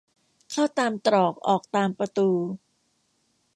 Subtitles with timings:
[0.51, 2.29] เข้าตามตรอกออกตามประตู